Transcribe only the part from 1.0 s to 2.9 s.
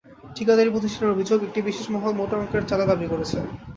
অভিযোগ, একটি বিশেষ মহল মোটা অঙ্কের চাঁদা